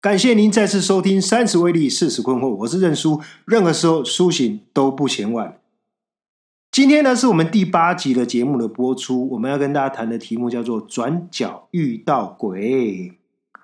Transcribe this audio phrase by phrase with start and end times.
[0.00, 5.58] 感谢您再次收听《三十威力四十困惑》，我是认输，任何时候苏醒都不嫌晚。
[6.70, 13.18] 今天呢是我们第八集的节目的播出，我们要跟大家谈的题目叫做“转角遇到鬼”。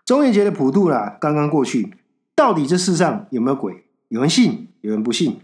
[0.04, 1.94] 中元节的普渡啦，刚刚过去，
[2.34, 3.84] 到底这世上有没有鬼？
[4.08, 5.38] 有人信，有人不信。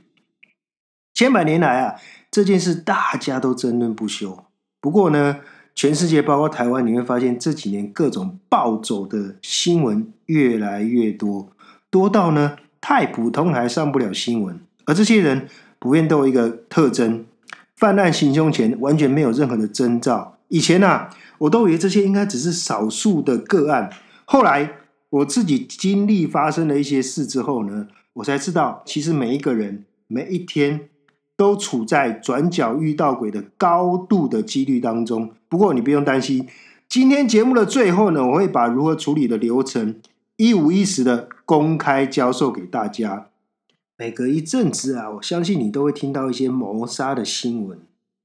[1.14, 2.00] 千百年来啊，
[2.32, 4.44] 这件事大家都争论不休。
[4.80, 5.38] 不过呢，
[5.74, 11.50] 全世界包括台湾，你会发现这几年各种暴走的新闻越来越多，
[11.88, 14.60] 多到呢太普通还上不了新闻。
[14.84, 17.24] 而这些人普遍都有一个特征：
[17.76, 20.38] 犯案行凶前完全没有任何的征兆。
[20.48, 21.08] 以前啊，
[21.38, 23.90] 我都以为这些应该只是少数的个案。
[24.24, 24.70] 后来
[25.08, 30.88] 我自己经历发生了一些事之后呢，我才知道，其实每一个人每一天。
[31.40, 35.30] 都处在转角遇到鬼的高度的几率当中。
[35.48, 36.46] 不过你不用担心，
[36.86, 39.94] 今天节目的最后呢，我会把如何处理的流程
[40.36, 43.28] 一五一十的公开教授给大家。
[43.96, 47.78] 每隔一阵子啊，我相信你都会听到一些谋杀的新闻。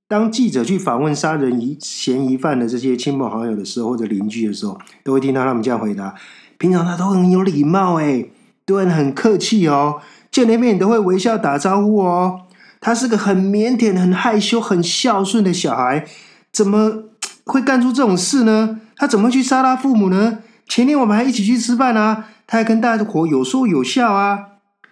[0.10, 6.14] 当记者去访问杀人疑嫌疑犯的这些亲朋好友的时候，或者邻居的时候，都会听到他们这样回答：
[6.58, 8.28] 平常他都很有礼貌，哎，
[8.66, 12.42] 对很客气哦，见了面都会微笑打招呼哦。
[12.86, 16.06] 他是个很腼腆、很害羞、很孝顺的小孩，
[16.54, 17.06] 怎么
[17.44, 18.80] 会干出这种事呢？
[18.96, 20.38] 他怎么去杀他父母呢？
[20.68, 24.38] 前天我们还一起去吃饭啊，他还跟大家伙有说有笑啊。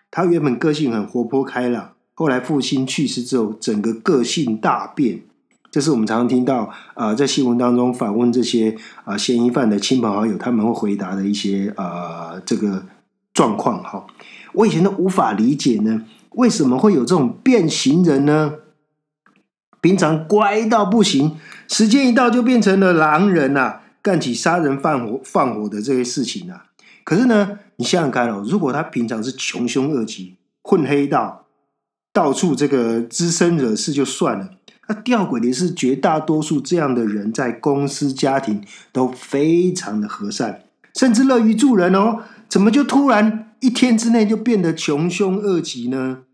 [0.10, 5.22] 他原本个性很活泼开朗，后来父亲去世之后，整个个性大变。
[5.70, 12.84] 这是我们常常听到啊，在新闻当中访问这些啊嫌疑犯的亲朋好友，他们会回答的一些啊这个
[13.36, 13.84] 状况。
[13.84, 14.04] 哈，
[14.54, 16.02] 我以前都无法理解呢。
[16.36, 18.54] 为什么会有这种变形人呢？
[19.82, 26.68] 平常乖到不行，时间一到就变成了狼人呐，干起杀人放火放火的这些事情啊。
[27.04, 31.48] 可是呢，你想想看哦，如果他平常是穷凶恶极、混黑道，
[32.14, 34.52] 到处这个滋生惹事就算了，
[34.88, 40.62] 那吊诡的是，绝大多数这样的人在公司、家庭都非常的和善，
[40.96, 42.20] 甚至乐于助人哦。
[42.48, 43.53] 怎么就突然？
[43.64, 46.26] 一天之内就变得穷凶恶极呢？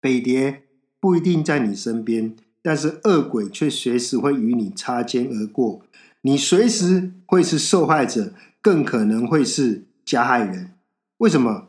[0.00, 0.64] 北蝶
[0.98, 5.82] 不一定在你身边，但是恶鬼却随时会与你擦肩而过。
[6.22, 10.72] 你随时会是受害者，更可能会是加害人。
[11.18, 11.68] 为什么？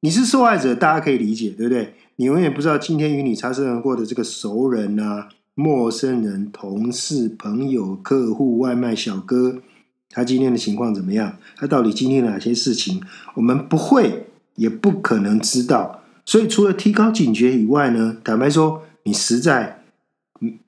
[0.00, 1.92] 你是受害者，大家可以理解，对不对？
[2.16, 9.60] 你永远不知道今天与你擦身而过的这个熟人啊、陌生人、同事、朋友、客户、外卖小哥。
[10.10, 11.38] 他今天的情况怎么样？
[11.56, 13.02] 他到底经历了哪些事情？
[13.34, 16.02] 我们不会，也不可能知道。
[16.24, 19.82] 所以，除了提高警觉以外呢，坦白说，你实在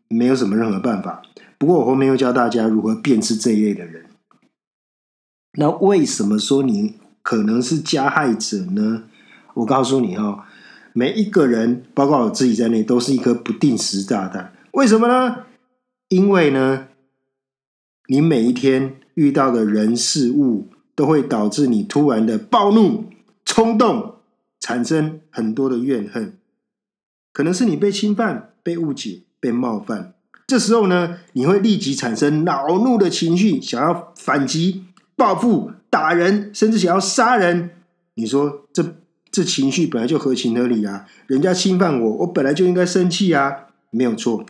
[0.08, 1.22] 没有什么任何办法。
[1.58, 4.04] 不过，我后面又教大家如何辨识这一类的人。
[5.54, 9.04] 那为什么说你可能是加害者呢？
[9.54, 10.44] 我告诉你哦，
[10.92, 14.52] 每一个人，包括我自己在内，都是一颗不定时炸弹。
[14.72, 15.44] 为什么呢？
[16.08, 16.88] 因为呢，
[18.06, 18.99] 你每一天。
[19.14, 23.06] 遇到的人事物都会导致你突然的暴怒、
[23.44, 24.16] 冲动，
[24.58, 26.36] 产生很多的怨恨。
[27.32, 30.14] 可能是你被侵犯、被误解、被冒犯，
[30.46, 34.84] 这时候呢，你会立即产生恼怒的情绪，想要反击、
[35.14, 37.70] 报复、打人，甚至想要杀人。
[38.14, 38.96] 你说这
[39.30, 41.06] 这情绪本来就合情合理啊！
[41.28, 44.44] 人家侵犯我，我本来就应该生气啊，没有错。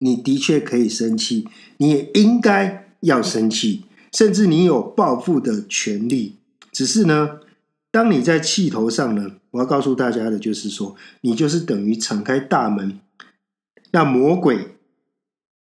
[0.00, 2.87] 你的确可以生气，你也应该。
[3.00, 6.36] 要生气，甚至你有报复的权利。
[6.72, 7.40] 只是呢，
[7.90, 13.00] 当你在气头上呢，我要告诉大家的就是说，你就是等于敞开大门，
[13.92, 14.76] 那魔鬼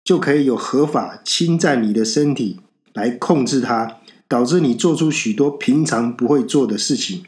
[0.05, 2.61] 就可以有合法侵占你的身体
[2.93, 3.99] 来控制它，
[4.29, 7.25] 导致你做出许多平常不会做的事情。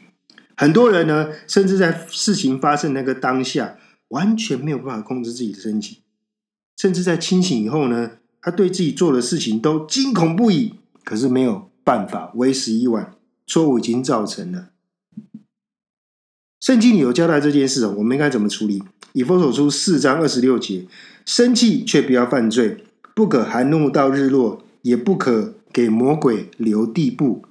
[0.55, 3.77] 很多人呢，甚至在事情发生那个当下，
[4.09, 5.99] 完全没有办法控制自己的身体，
[6.77, 8.11] 甚至在清醒以后呢。
[8.45, 13.11] 他对自己做的事情都惊恐不已，可是没有办法，为时已晚，
[13.47, 14.69] 错误已经造成了。
[16.61, 18.83] 圣经有交代这件事我们应该怎么处理？
[19.13, 20.85] 以佛所书四章二十六节：
[21.25, 22.83] 生气却不要犯罪，
[23.15, 27.41] 不可含怒到日落，也不可给魔鬼留地步。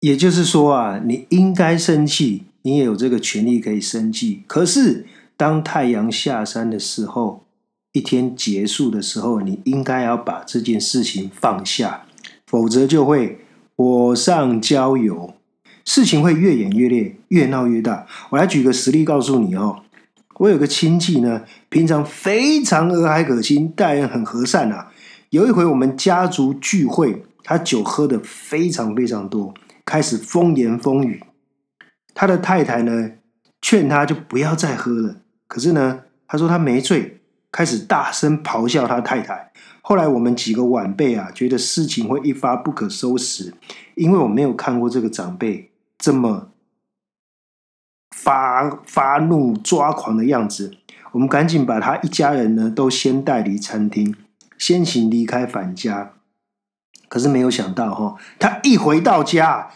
[0.00, 4.42] 也就是说啊，你应该生气，你也有这个权利可以生气。
[4.46, 7.46] 可是当太阳下山的时候，
[7.92, 12.04] 一天结束的时候，你应该要把这件事情放下，
[12.46, 13.40] 否则就会
[13.76, 15.34] 火上浇油，
[15.84, 18.06] 事情会越演越烈，越闹越大。
[18.30, 19.80] 我来举个实例告诉你哦，
[20.36, 24.92] 我有个亲戚呢，平常非常和蔼可亲，待人很和善啊。
[25.30, 29.52] 有一回我们家族聚会，他酒喝的非常非常多，
[29.84, 31.22] 开始风言风语。
[32.14, 33.12] 他的太太呢，
[33.60, 35.16] 劝他就不要再喝了。
[35.46, 37.17] 可是呢，他说他没醉，
[37.50, 39.52] 开始大声咆哮他太太。
[39.80, 43.54] 后来我们几个晚辈啊，觉得事情会一发不可收拾，
[43.94, 46.50] 因为我没有看过这个长辈这么
[48.14, 50.76] 发发怒抓狂的样子。
[51.12, 54.14] 我们赶紧把他一家人呢都先带离餐厅，
[54.58, 56.12] 先行离开返家。
[57.08, 59.70] 可是没有想到哈，他一回到家，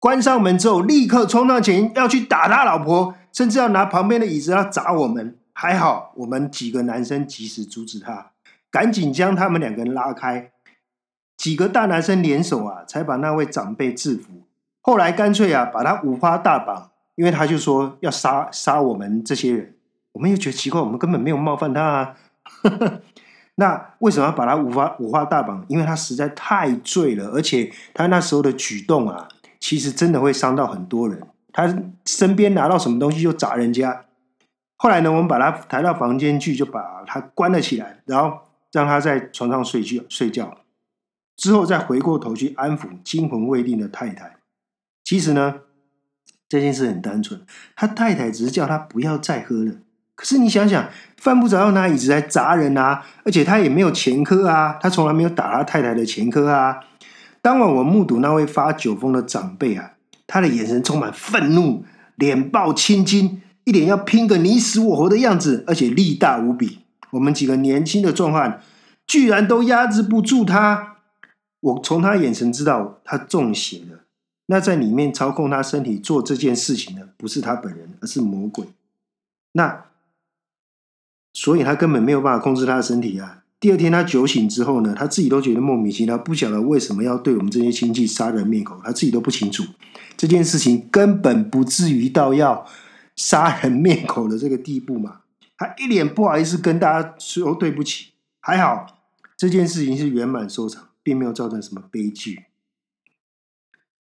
[0.00, 5.38] 关上门之后，立刻冲上前要去打他老婆，甚至要拿旁边的椅子要砸我们。
[5.60, 8.30] 还好我们几个男生及时阻止他，
[8.70, 10.52] 赶紧将他们两个人拉开。
[11.36, 14.44] 几个大男生联手啊，才把那位长辈制服。
[14.80, 19.74] 后来干脆啊，把他五花大绑，因为他就说要杀杀我们这些人。
[20.12, 22.14] 我们又觉得奇怪，我们根本没有冒犯他啊。
[23.56, 25.64] 那为什么要把他五花五花大绑？
[25.66, 29.26] 因为他实在太醉了，而且他那时候的举动啊，
[29.58, 31.20] 其实真的会伤到很多人。
[31.52, 34.04] 他身边拿到什么东西就砸人家。
[34.78, 38.38] 后来呢，我们把他抬到房间去，就把他关了起来，然后
[38.72, 40.58] 让他在床上睡去睡觉。
[41.36, 44.36] 之后再回过头去安抚惊魂未定的太太。
[45.04, 45.56] 其实呢，
[46.48, 47.40] 这件事很单纯，
[47.76, 49.72] 他太太只是叫他不要再喝了。
[50.14, 53.04] 可是你想想，犯不着要拿椅子来砸人啊！
[53.24, 56.80] 而且他也没有前科啊，他从来没有打他太太的前科啊。
[57.40, 59.92] 当晚我目睹那位发酒疯的长辈啊，
[60.26, 61.84] 他的眼神充满愤怒，
[62.16, 66.78] 脸爆青筋，一脸要拼个你死我活的样子，而且力大无比。
[67.10, 68.62] 我们几个年轻的壮汉
[69.06, 70.96] 居然都压制不住他。
[71.60, 74.04] 我从他眼神知道他中邪了。
[74.46, 78.66] 那在里面操控他身体做这件事情的，不是他本人，而是魔鬼。
[79.52, 79.84] 那。
[81.34, 83.44] 所以他根本没有办法控制他的身体啊！
[83.60, 89.62] 第二天他酒醒之后呢，他自己都觉得莫名其妙，不晓得为什么要对我们这些亲戚杀人灭口，他自己都不清楚。
[90.16, 92.66] 这件事情根本不至于到要
[93.18, 95.22] 杀人灭口的这个地步嘛！
[95.56, 98.12] 他一脸不好意思跟大家说对不起。
[98.38, 98.86] 还好
[99.36, 102.44] 这件事情是圆满收场，并没有造成什么悲剧。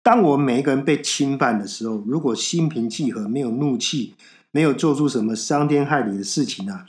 [0.04, 4.16] 当我们每一个人被侵犯的时候，如果心平气和，没有怒气，
[4.51, 6.88] 没有做出什么伤天害理的事情啊！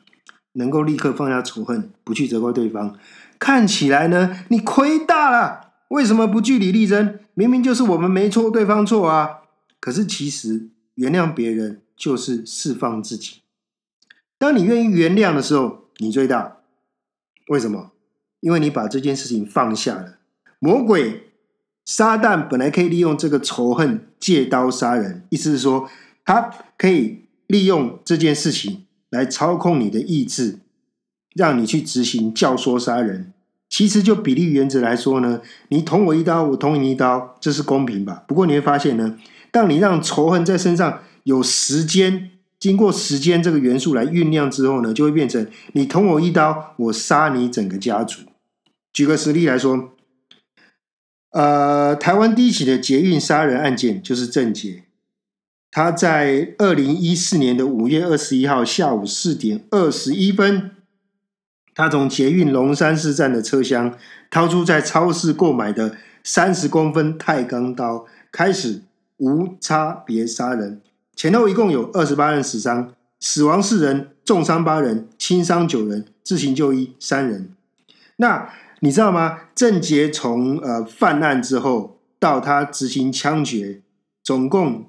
[0.55, 2.99] 能够立刻放下仇恨，不去责怪对方，
[3.39, 5.75] 看起来呢，你亏大了。
[5.89, 7.21] 为什么不据理力争？
[7.35, 9.43] 明明就是我们没错，对方错啊。
[9.79, 13.43] 可是其实原谅别人就是释放自己。
[14.38, 16.56] 当你愿意原谅的时候，你最大。
[17.49, 17.93] 为什么？
[18.41, 20.17] 因为你把这件事情放下了。
[20.58, 21.32] 魔鬼
[21.85, 25.91] 撒旦本来可以利用这个仇恨借刀杀人，意思是说，
[26.25, 28.87] 他可以利用这件事情。
[29.11, 30.61] 来操控你的意志，
[31.35, 33.32] 让你去执行教唆杀人。
[33.69, 38.23] 其实就比例原则来说呢，你捅我一刀，我捅你一刀，这是公平吧？
[38.29, 39.19] 不过你会发现呢，
[39.50, 48.23] 当你让仇恨在身上有时间，经过时间这个元素来酝酿之后呢，就会变成你捅我一刀，我杀你整个家族。
[48.93, 49.91] 举个实例来说，
[51.31, 54.85] 呃，台湾第一起的捷运杀人案件就是郑捷。
[55.73, 60.73] 他在二零一四年的五月二十一号下午四点二十一分，
[61.73, 63.97] 他从捷运龙山寺站的车厢
[64.29, 68.83] 掏出在超市购买的三十公分钛钢刀，开始
[69.19, 70.81] 无差别杀人，
[71.21, 77.50] 前后一共有二十八人死伤，死亡四人，重伤八人，轻伤九人，自行就医三人。
[78.17, 78.49] 那
[78.79, 79.41] 你知道吗？
[79.55, 83.83] 郑杰从呃犯案之后到他执行枪决，
[84.25, 84.87] 总共。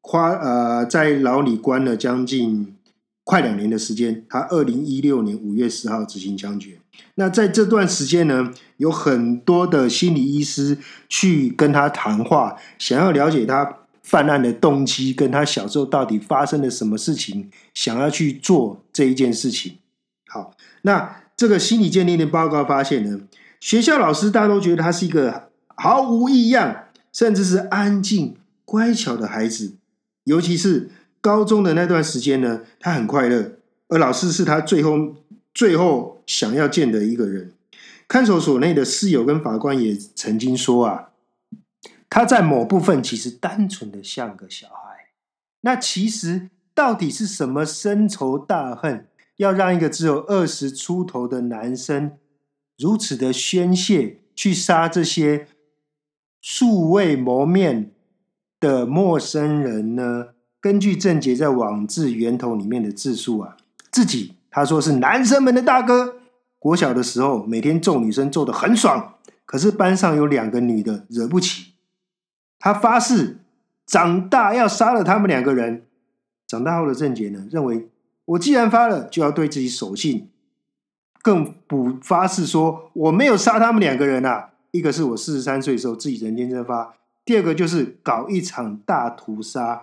[0.00, 2.74] 花呃，在牢里关了将近
[3.22, 4.24] 快两年的时间。
[4.30, 6.78] 他二零一六年五月十号执行枪决。
[7.16, 10.78] 那在这段时间呢，有很多的心理医师
[11.10, 19.78] 去跟他谈话，想要了解他犯案的动机，跟他小时候到底发生了什么事情，想要去做这一件事情。
[20.28, 23.22] 好，那这个心理鉴定的报告发现呢，
[23.58, 29.74] 学校老师大家都觉得他是一个毫无异样，甚至是安静乖巧的孩子。
[30.22, 30.88] 尤其是
[31.20, 33.58] 高中的那段时间呢，他很快乐，
[33.88, 35.16] 而老师是他最后
[35.52, 37.50] 最后想要见的一个人。
[38.06, 41.08] 看守所内的室友跟法官也曾经说啊，
[42.16, 45.10] 他在某部分其实单纯的像个小孩。
[45.60, 49.06] 那其实到底是什么深仇大恨，
[49.36, 52.16] 要让一个只有二十出头的男生
[52.78, 55.46] 如此的宣泄，去杀这些
[56.40, 57.90] 素未谋面？
[58.58, 60.28] 的陌生人呢？
[60.58, 63.58] 根据郑杰在网志源头里面的自述啊，
[63.90, 66.16] 自己他说是男生们的大哥。
[66.58, 71.65] 国小的时候，每天揍女生揍的很爽，可是班上有两个女的惹不起，
[72.66, 73.36] 他发誓
[73.86, 75.84] 长大要杀了他们两个人。
[76.48, 77.88] 长大后的郑杰呢，认为
[78.24, 80.28] 我既然发了，就要对自己守信，
[81.22, 84.50] 更补发誓说我没有杀他们两个人啊。
[84.72, 89.82] 一个是我四十三岁的时候自己人间蒸发，第二个就是搞一场大屠杀。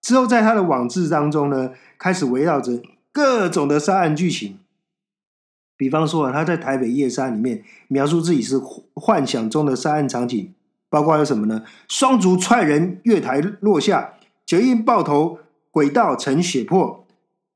[0.00, 2.80] 之后在他的网志当中呢，开始围绕着
[3.12, 4.58] 各种的杀案剧情。
[5.76, 8.58] 比方说啊，他在台北夜杀里面描述自己是
[8.94, 10.54] 幻想中的杀案场景，
[10.94, 11.64] 包括有什么呢？
[11.88, 14.14] 双足踹人，月台落下，
[14.46, 15.40] 脚印爆头，
[15.72, 17.04] 轨道成血泊。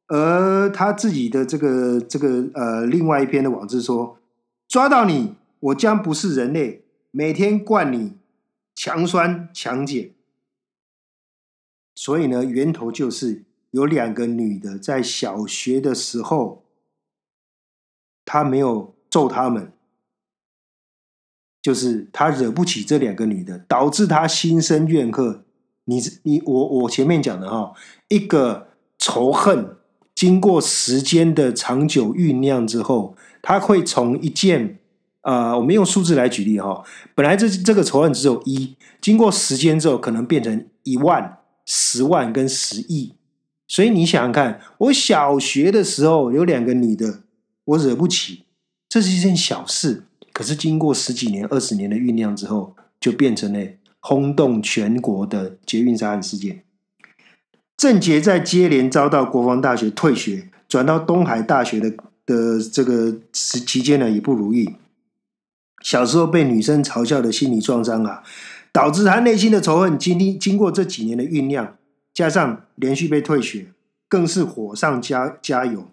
[0.09, 4.19] 而他自己的这个这个呃，另外一篇的网志说：
[4.67, 8.17] 抓到你，我将不是人类，每天灌你
[8.75, 10.11] 强酸强碱。
[11.95, 16.65] 所以呢，源头就是有两个女的在小学的时候。
[18.25, 19.73] 他没有揍他们，
[21.61, 25.43] 就是他惹不起这两个女的，导致他心生怨恨。
[25.85, 27.73] 你你我我前面讲的哈，
[28.09, 29.77] 一个仇恨
[30.15, 34.79] 经过时间的长久酝酿之后，他会从一件
[35.23, 36.85] 啊，我们用数字来举例哈，
[37.15, 43.15] 本来这这个仇恨只有一，经过时间之后，可能变成一万、十万跟十亿。
[43.67, 47.21] 所以你想想看，我小学的时候有两个女的。
[47.69, 48.45] 我惹不起，
[48.89, 50.05] 这是一件小事。
[50.39, 53.59] 可是经过十几年、二十年的酝酿之后，就变成了
[53.99, 56.63] 轰动全国的捷运杀人事件。
[57.77, 61.91] 郑杰在接连遭到国防大学退学，转到东海大学的
[62.25, 64.77] 的这个时期间呢，也不如意。
[65.83, 68.23] 小时候被女生嘲笑的心理创伤啊，
[68.71, 71.77] 导致他内心的仇恨，经历经过这几年的酝酿，
[72.15, 73.73] 加上连续被退学，
[74.09, 75.89] 更是火上加加油。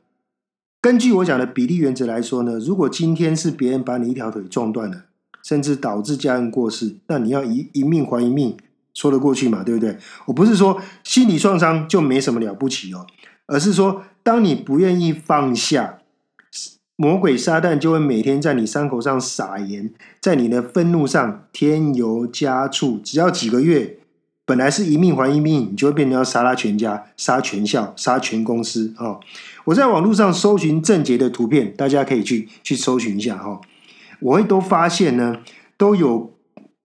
[0.86, 5.06] 根据我讲的比例原则来说呢，如果今天是别人把你一条腿撞断了，
[5.42, 8.56] 甚至导致家人过世，那你要一一命还一命，
[8.94, 9.64] 说得过去嘛？
[9.64, 9.98] 对不对？
[10.28, 13.08] 我不是说心理创伤就没什么了不起哦，
[13.48, 15.98] 而是说当你不愿意放下，
[16.96, 23.98] 魔鬼撒旦就会每天在你伤口上撒盐，在你的愤怒上添油加醋，只要几个月。
[24.46, 29.20] 本来是一命还一命，你就会变成要杀他全家、杀全校、杀全公司哦。
[29.66, 33.60] 我在网络上搜寻郑杰的图片，大家可以去去搜寻一下哈。
[34.20, 35.38] 我会都发现呢，
[35.78, 36.32] 都有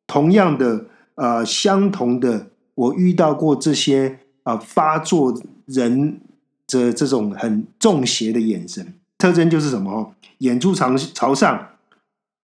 [0.07, 0.87] 同样的
[1.17, 6.21] 呃相同的，我遇到过这些啊发作人
[6.67, 10.15] 的这种很中邪的眼神特征就是什么？
[10.39, 11.69] 眼珠朝朝上，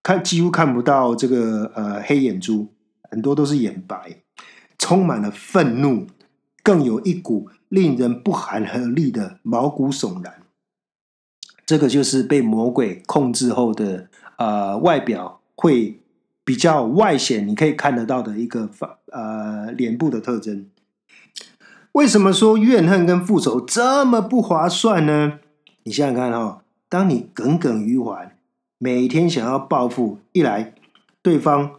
[0.03, 2.69] 看几乎看不到这个呃黑眼珠，
[3.11, 4.19] 很多都是眼白。
[4.87, 6.07] 充满了愤怒，
[6.62, 10.35] 更有一股令人不寒而栗的毛骨悚然。
[11.66, 15.99] 这个就是被魔鬼控制后的呃外表会
[16.45, 18.71] 比较外显，你可以看得到的一个
[19.11, 20.69] 呃脸部的特征。
[21.90, 25.40] 为什么说怨恨跟复仇这么不划算呢？
[25.83, 28.37] 你想想看哈，当你耿耿于怀，
[28.78, 30.75] 每天想要报复，一来
[31.21, 31.73] 对方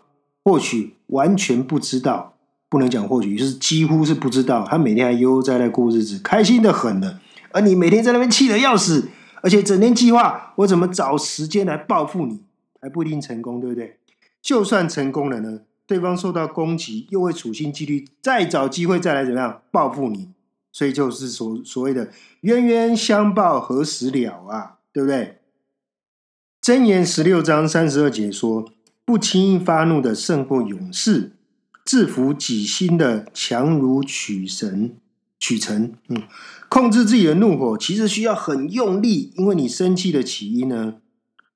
[0.43, 2.33] 或许完全不知道。
[2.69, 4.65] 不能讲或许，就是几乎是不知道。
[4.69, 7.19] 他每天还悠悠哉哉过日子，开心的很呢。
[7.51, 9.07] 而你每天在那边气得要死，
[9.41, 12.41] 而且整天计划我怎么找时间来报复你，
[12.81, 13.97] 还不一定成功，对不对？
[14.41, 20.29] 就算成功了呢，对方受到攻击，又会处心积虑再找机会再来怎么样报复你。
[20.73, 22.09] 所以就是所所谓的
[22.41, 25.37] 冤冤相报何时了啊，对不对？
[26.61, 28.69] 箴言十六章三十二节说：
[29.05, 31.36] 不轻易发怒的胜过勇士。
[31.87, 34.97] 制服己心的强如取神
[35.39, 36.21] 取成，嗯，
[36.67, 40.95] 控制自己的怒火其实需要很用力，因为你生气的起因呢，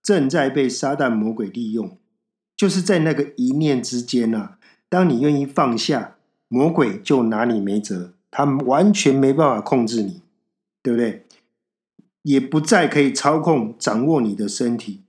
[0.01, 1.97] 正在被撒旦魔鬼利用，
[2.55, 4.51] 就是在那个一念之间呐。
[4.87, 6.15] 当你愿意放下，
[6.47, 10.21] 魔鬼就拿你没辙，他完全没办法控制你，
[10.81, 11.25] 对不对？
[12.21, 15.01] 也不再可以操控掌握你的身体。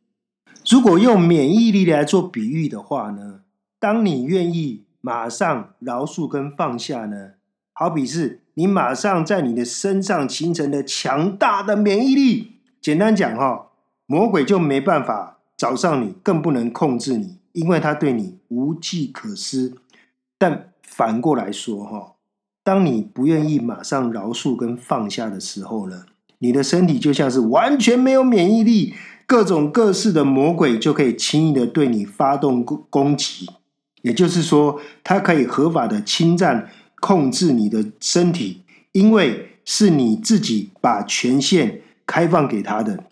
[0.69, 3.43] 如果用免疫力来做比喻的话呢，
[3.79, 4.83] 当你愿意。
[5.04, 7.32] 马上饶恕跟放下呢？
[7.73, 12.52] 好比是你马上在你的身上形成了强大的免疫力。
[12.80, 13.71] 简单讲哈，
[14.06, 19.75] 魔鬼就没办法找上你，更不能控制你，因为他对你无计可施。
[20.38, 22.14] 但反过来说哈，
[22.62, 26.04] 当你不愿意马上饶恕跟放下的时候呢，
[26.38, 28.94] 你的身体就像是完全没有免疫力，
[29.26, 33.49] 各种各式的魔鬼就可以轻易的对你发动攻攻击。
[34.02, 36.68] 也就是说，它可以合法的侵占、
[37.00, 43.04] 控制你的身体，因为是你自己把权限开放给他的。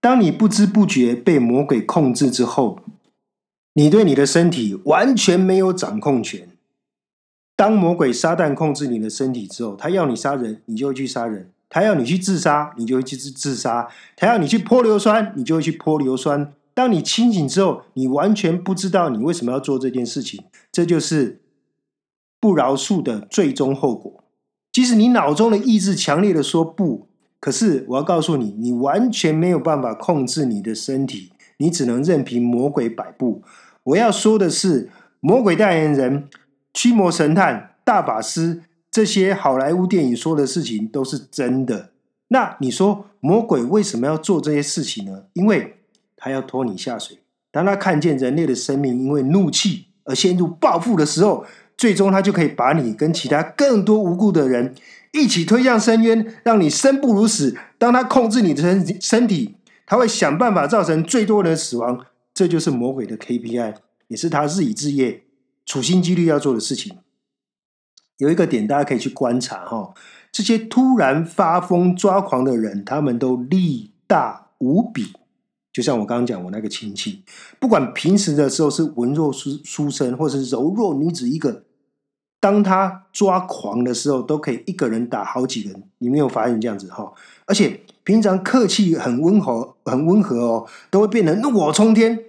[0.00, 2.80] 当你不知不觉被魔鬼控制之后，
[3.74, 6.48] 你对你的身体完全没有掌控权。
[7.56, 16.52] 当魔鬼撒旦控制你的身体之后，他要你杀人，你就会去杀人；他要你去自杀，你就会去自自杀；他要你去泼硫酸，你就会去泼硫酸。
[16.76, 21.40] 当你清醒之后，你完全不知道你为什么要做这件事情，这就是
[22.38, 24.22] 不饶恕的最终后果。
[24.70, 27.08] 即使你脑中的意志强烈的说不，
[27.40, 33.42] 可是我要告诉你，你完全没有办法控制你的身体，你只能任凭魔鬼摆布。
[33.84, 34.90] 我要说的是，
[35.20, 36.28] 魔鬼代言人。
[36.74, 41.92] 驱魔神探、大法师，这些好莱坞电影说的事情都是真的。
[42.28, 45.22] 那你说魔鬼为什么要做这些事情呢？
[45.32, 45.75] 因为
[46.16, 47.18] 他要拖你下水。
[47.50, 51.46] 当他看见人类的生命因为怒气而陷入报复的时候，
[51.76, 54.74] 最终他就可以把你跟其他更多无辜的人
[55.12, 57.56] 一起推向深渊，让你生不如死。
[57.78, 59.56] 当他控制你的身身体，
[59.86, 62.04] 他会想办法造成最多人死亡。
[62.34, 63.74] 这就是魔鬼的 KPI，
[64.08, 65.22] 也是他日以继夜。
[65.64, 66.98] 处心积虑要做的事情，
[68.18, 69.92] 有一个点大家可以去观察哈，
[70.30, 75.12] 这些突然发疯抓狂的人，他们都力大无比。
[75.76, 77.22] 就像我刚刚讲，我那个亲戚，
[77.60, 81.64] 不管平时的时候是文弱书书生，或是柔弱女子一个，
[82.40, 85.82] 当他抓狂的时候，都可以一个人打好几人。
[85.98, 87.12] 你没有发现这样子哈？
[87.44, 92.24] 而且平常客气很温和、很温和哦，都会变得怒火冲天。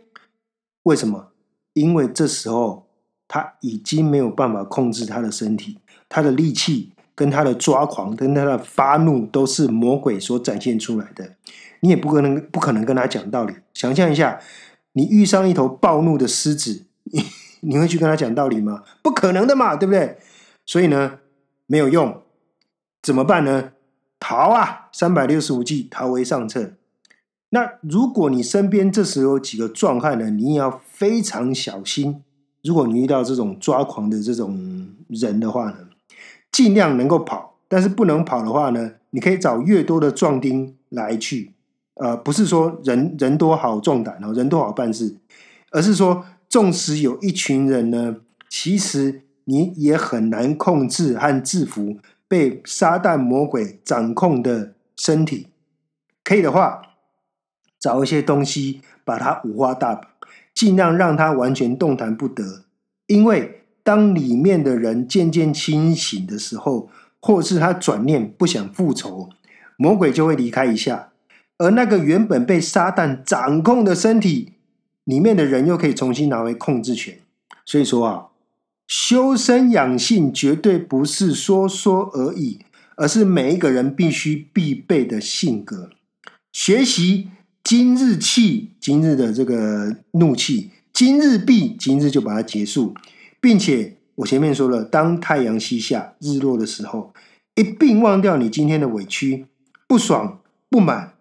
[0.84, 1.30] 为什么？
[1.72, 2.84] 因为这时候。
[3.30, 11.34] 他已经没有办法控制他的身体，他的力气跟他的抓狂跟他的发怒都是魔鬼所展现出来的。
[11.80, 13.56] 你也不可能不可能跟他讲道理。
[13.74, 14.40] 想象一下，
[14.94, 17.24] 你遇上一头暴怒的狮子，你
[17.62, 18.84] 你会去跟他讲道理吗？
[19.02, 20.20] 不可能的嘛，对不对？
[20.64, 21.18] 所以呢，
[21.66, 22.22] 没有用，
[23.02, 23.72] 怎么办呢？
[24.20, 24.90] 逃啊！
[24.92, 26.74] 三百六十五计，逃为上策。
[27.50, 32.22] 那如果你身边这时候有几个壮汉呢，你也要非常小心。
[32.64, 35.87] 如果你遇到这种抓狂的这种人的话呢，
[36.52, 41.54] 尽量能够跑，但是不能跑的话呢，你可以找越多的壮丁来去，
[41.96, 45.16] 呃，不是说人人多好壮胆哦，人多好办事，
[45.72, 48.18] 而是说，纵使有一群人呢，
[48.50, 55.48] 其实你也很难控制和制服被撒旦魔鬼掌控的身体。
[56.24, 56.82] 可以的话，
[57.80, 60.12] 找一些东西把它五花大绑。
[60.54, 62.64] 尽量让他完全动弹不得，
[63.06, 66.90] 因为当里面的人渐渐清醒的时候，
[67.22, 69.30] 或是他转念不想复仇，
[69.78, 71.12] 魔鬼就会离开一下，
[71.58, 74.52] 而那个原本被撒旦掌控的身体
[75.06, 77.18] 里面的人又可以重新拿回控制权。
[77.66, 78.26] 所以说啊，
[78.88, 82.60] 修身养性绝对不是说说而已，
[82.98, 85.92] 而是每一个人必须必备的性格
[86.52, 87.30] 学习。
[87.64, 92.94] 今日气，今日的这个怒气，今日必，今日就把它结束，
[93.48, 97.14] 并且我前面说了，当太阳西下、日落的时候，
[97.56, 99.46] 一并忘掉你今天的委屈、
[99.88, 101.14] 不爽、不满。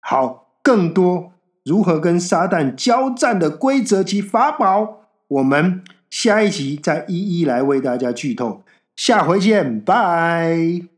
[0.00, 8.62] 好，更多如何跟撒旦交战的规则及法宝，我们下一集再一一来为大家剧透。
[8.96, 10.91] 下回见，拜。